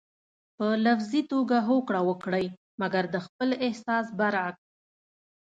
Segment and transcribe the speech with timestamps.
[0.57, 2.45] په لفظي توګه هوکړه وکړئ
[2.81, 4.65] مګر د خپل احساس برعکس.